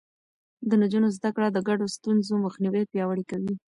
[0.69, 3.53] د نجونو زده کړه د ګډو ستونزو مخنيوی پياوړی کوي.